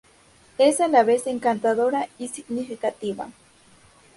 [0.57, 3.29] Es a la vez encantadora y significativa.